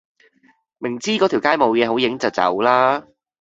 [0.79, 3.05] 明知個條街冇野好影就走啦